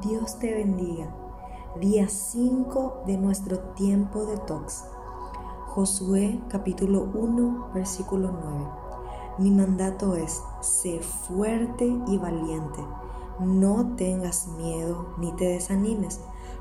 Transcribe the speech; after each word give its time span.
Dios 0.00 0.38
te 0.38 0.54
bendiga. 0.54 1.14
Día 1.78 2.08
5 2.08 3.02
de 3.06 3.18
nuestro 3.18 3.58
tiempo 3.74 4.24
de 4.24 4.38
tox. 4.38 4.84
Josué 5.66 6.40
capítulo 6.48 7.10
1 7.12 7.72
versículo 7.74 8.30
9. 8.32 8.68
Mi 9.36 9.50
mandato 9.50 10.16
es, 10.16 10.42
sé 10.62 11.00
fuerte 11.00 11.84
y 12.06 12.16
valiente. 12.16 12.82
No 13.38 13.94
tengas 13.96 14.46
miedo 14.46 15.08
ni 15.18 15.30
te 15.32 15.44
desanimes, 15.44 16.20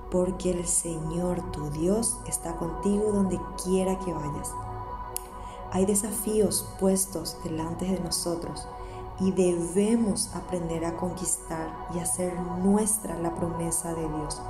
porque 0.09 0.51
el 0.51 0.67
Señor 0.67 1.41
tu 1.51 1.69
Dios 1.69 2.19
está 2.27 2.57
contigo 2.57 3.13
donde 3.13 3.39
quiera 3.63 3.97
que 3.99 4.11
vayas. 4.11 4.53
Hay 5.71 5.85
desafíos 5.85 6.67
puestos 6.81 7.37
delante 7.45 7.85
de 7.85 8.01
nosotros 8.01 8.67
y 9.21 9.31
debemos 9.31 10.35
aprender 10.35 10.83
a 10.83 10.97
conquistar 10.97 11.69
y 11.93 11.99
hacer 11.99 12.37
nuestra 12.63 13.17
la 13.19 13.35
promesa 13.35 13.93
de 13.93 14.07
Dios, 14.07 14.41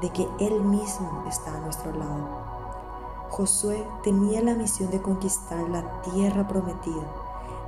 de 0.00 0.10
que 0.10 0.28
Él 0.38 0.60
mismo 0.62 1.24
está 1.28 1.54
a 1.56 1.60
nuestro 1.60 1.92
lado. 1.92 2.52
Josué 3.30 3.84
tenía 4.04 4.40
la 4.40 4.54
misión 4.54 4.90
de 4.90 5.02
conquistar 5.02 5.68
la 5.68 6.02
tierra 6.02 6.46
prometida. 6.46 7.02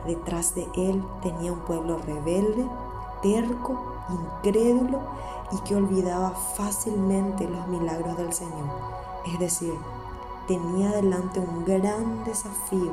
Detrás 0.07 0.55
de 0.55 0.69
él 0.77 1.03
tenía 1.23 1.53
un 1.53 1.61
pueblo 1.61 1.97
rebelde, 1.97 2.69
terco, 3.23 3.81
incrédulo 4.11 5.01
y 5.53 5.59
que 5.61 5.75
olvidaba 5.75 6.33
fácilmente 6.33 7.49
los 7.49 7.67
milagros 7.69 8.17
del 8.19 8.33
Señor. 8.35 8.69
Es 9.33 9.39
decir, 9.39 9.73
tenía 10.47 10.91
delante 10.91 11.41
un 11.41 11.65
gran 11.65 12.25
desafío 12.25 12.93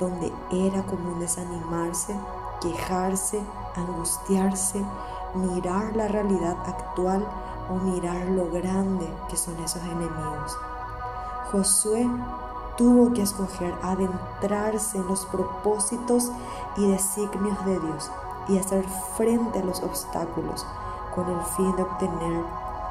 donde 0.00 0.32
era 0.50 0.86
común 0.86 1.20
desanimarse 1.20 2.14
quejarse, 2.66 3.40
angustiarse, 3.76 4.84
mirar 5.34 5.94
la 5.94 6.08
realidad 6.08 6.56
actual 6.66 7.24
o 7.70 7.74
mirar 7.74 8.26
lo 8.26 8.50
grande 8.50 9.08
que 9.28 9.36
son 9.36 9.56
esos 9.62 9.82
enemigos. 9.82 10.56
Josué 11.50 12.08
tuvo 12.76 13.12
que 13.12 13.22
escoger 13.22 13.74
adentrarse 13.82 14.98
en 14.98 15.06
los 15.06 15.24
propósitos 15.26 16.30
y 16.76 16.88
designios 16.90 17.64
de 17.64 17.78
Dios 17.78 18.10
y 18.48 18.58
hacer 18.58 18.84
frente 19.16 19.60
a 19.60 19.64
los 19.64 19.82
obstáculos 19.82 20.66
con 21.14 21.28
el 21.28 21.42
fin 21.56 21.74
de 21.76 21.82
obtener 21.82 22.44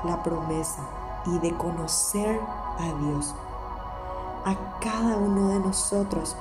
la 0.03 0.21
promesa 0.23 0.81
y 1.25 1.37
de 1.39 1.55
conocer 1.55 2.39
a 2.79 2.93
Dios. 3.03 3.33
A 4.45 4.55
cada 4.79 5.17
uno 5.17 5.49
de 5.49 5.59
nosotros 5.59 6.35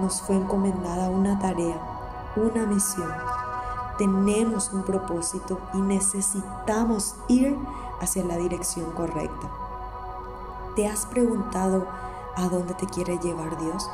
nos 0.00 0.20
fue 0.20 0.36
encomendada 0.36 1.08
una 1.08 1.38
tarea 1.38 1.95
una 2.36 2.66
misión, 2.66 3.12
tenemos 3.98 4.72
un 4.72 4.82
propósito 4.82 5.58
y 5.72 5.78
necesitamos 5.78 7.16
ir 7.28 7.58
hacia 8.00 8.24
la 8.24 8.36
dirección 8.36 8.90
correcta. 8.92 9.48
¿Te 10.74 10.86
has 10.86 11.06
preguntado 11.06 11.86
a 12.36 12.48
dónde 12.48 12.74
te 12.74 12.86
quiere 12.86 13.18
llevar 13.18 13.56
Dios? 13.58 13.88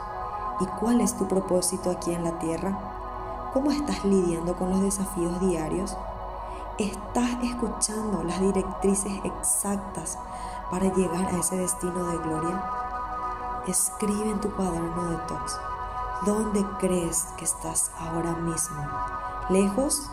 ¿Y 0.61 0.67
cuál 0.81 1.01
es 1.01 1.17
tu 1.17 1.29
propósito 1.29 1.91
aquí 1.91 2.12
en 2.12 2.25
la 2.25 2.39
tierra? 2.41 3.51
¿Cómo 3.53 3.71
estás 3.71 4.05
lidiando 4.05 4.56
con 4.56 4.71
los 4.71 4.81
desafíos 4.81 5.41
diarios? 5.41 5.97
¿Estás 6.79 7.31
escuchando 7.45 8.25
las 8.25 8.41
directrices 8.41 9.12
exactas 9.25 10.19
para 10.71 10.93
llegar 10.93 11.27
a 11.27 11.39
ese 11.39 11.56
destino 11.56 12.06
de 12.06 12.19
gloria? 12.19 12.65
Escribe 13.69 14.31
en 14.31 14.41
tu 14.41 14.51
cuaderno 14.51 15.11
de 15.11 15.17
tox 15.29 15.61
¿Dónde 16.25 16.65
crees 16.78 17.25
que 17.37 17.45
estás 17.45 17.91
ahora 17.98 18.37
mismo? 18.37 18.81
¿Lejos? 19.48 20.09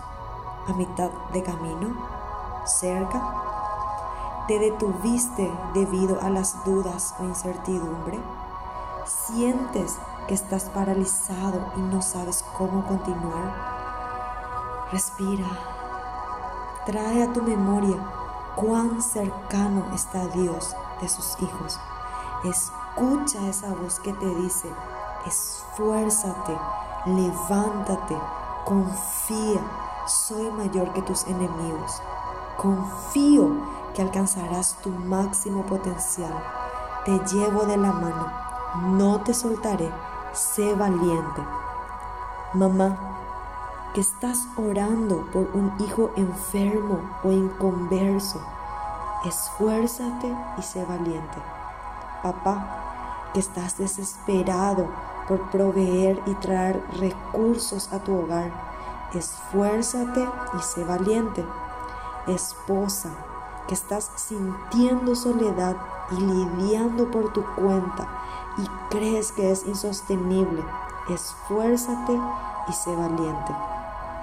¿A 0.67 0.73
mitad 0.73 1.11
de 1.33 1.43
camino? 1.43 1.95
¿Cerca? 2.65 3.21
¿Te 4.47 4.57
detuviste 4.57 5.52
debido 5.75 6.19
a 6.19 6.31
las 6.31 6.65
dudas 6.65 7.13
o 7.19 7.25
incertidumbre? 7.25 8.19
¿Sientes 9.05 9.99
que 10.27 10.33
estás 10.33 10.64
paralizado 10.71 11.61
y 11.77 11.81
no 11.81 12.02
sabes 12.02 12.43
cómo 12.58 12.87
continuar? 12.87 13.53
Respira. 14.91 15.45
Trae 16.87 17.21
a 17.21 17.33
tu 17.33 17.43
memoria 17.43 17.97
cuán 18.55 19.03
cercano 19.03 19.86
está 19.93 20.26
Dios 20.30 20.76
de 21.02 21.08
sus 21.08 21.39
hijos. 21.39 21.80
Escucha 22.43 23.47
esa 23.47 23.76
voz 23.76 23.99
que 23.99 24.14
te 24.14 24.26
dice, 24.26 24.73
esfuérzate, 25.29 26.57
levántate, 27.05 28.17
confía, 28.65 29.61
soy 30.07 30.49
mayor 30.51 30.91
que 30.93 31.03
tus 31.03 31.25
enemigos. 31.27 32.01
Confío 32.57 33.51
que 33.93 34.01
alcanzarás 34.01 34.75
tu 34.81 34.89
máximo 34.89 35.63
potencial. 35.63 36.33
Te 37.05 37.11
llevo 37.31 37.65
de 37.65 37.77
la 37.77 37.91
mano, 37.91 38.27
no 38.97 39.21
te 39.21 39.33
soltaré, 39.33 39.89
sé 40.33 40.73
valiente. 40.73 41.41
Mamá, 42.53 42.97
que 43.93 44.01
estás 44.01 44.47
orando 44.57 45.25
por 45.31 45.49
un 45.53 45.71
hijo 45.79 46.11
enfermo 46.15 46.99
o 47.23 47.31
inconverso, 47.31 48.41
esfuérzate 49.25 50.35
y 50.57 50.61
sé 50.63 50.83
valiente. 50.85 51.37
Papá, 52.23 52.79
que 53.33 53.39
estás 53.39 53.77
desesperado 53.77 54.87
por 55.29 55.49
proveer 55.51 56.21
y 56.25 56.33
traer 56.35 56.83
recursos 56.99 57.93
a 57.93 57.99
tu 57.99 58.13
hogar. 58.17 58.51
Esfuérzate 59.13 60.27
y 60.57 60.61
sé 60.61 60.83
valiente. 60.83 61.45
Esposa, 62.27 63.09
que 63.67 63.75
estás 63.75 64.11
sintiendo 64.15 65.15
soledad 65.15 65.77
y 66.11 66.19
lidiando 66.19 67.09
por 67.11 67.31
tu 67.31 67.45
cuenta 67.55 68.07
y 68.57 68.67
crees 68.89 69.31
que 69.31 69.51
es 69.51 69.65
insostenible. 69.65 70.63
Esfuérzate 71.07 72.19
y 72.67 72.73
sé 72.73 72.93
valiente. 72.93 73.55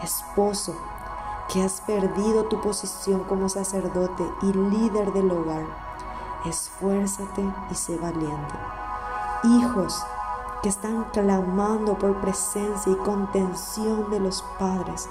Esposo, 0.03 0.75
que 1.49 1.63
has 1.63 1.81
perdido 1.81 2.45
tu 2.45 2.61
posición 2.61 3.21
como 3.21 3.49
sacerdote 3.49 4.29
y 4.43 4.53
líder 4.53 5.13
del 5.13 5.31
hogar. 5.31 5.65
Esfuérzate 6.45 7.49
y 7.71 7.75
sé 7.75 7.97
valiente 7.97 8.55
hijos 9.47 10.05
que 10.63 10.69
están 10.69 11.05
clamando 11.13 11.99
por 11.99 12.21
presencia 12.21 12.93
y 12.93 12.97
contención 12.97 14.11
de 14.11 14.21
los 14.21 14.43
padres 14.59 15.09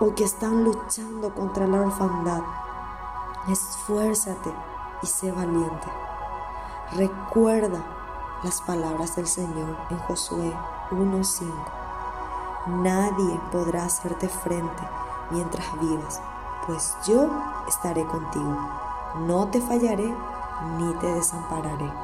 o 0.00 0.14
que 0.14 0.24
están 0.24 0.64
luchando 0.64 1.34
contra 1.34 1.66
la 1.66 1.82
orfandad. 1.82 2.42
Esfuérzate 3.48 4.52
y 5.02 5.06
sé 5.06 5.30
valiente. 5.32 5.86
Recuerda 6.92 7.82
las 8.42 8.60
palabras 8.62 9.16
del 9.16 9.26
Señor 9.26 9.76
en 9.90 9.98
Josué 10.00 10.52
1.5. 10.90 11.50
Nadie 12.66 13.40
podrá 13.52 13.84
hacerte 13.84 14.28
frente 14.28 14.82
mientras 15.30 15.66
vivas, 15.80 16.20
pues 16.66 16.96
yo 17.06 17.28
estaré 17.68 18.06
contigo. 18.06 18.56
No 19.20 19.48
te 19.48 19.60
fallaré 19.60 20.14
ni 20.78 20.94
te 20.94 21.06
desampararé. 21.06 22.03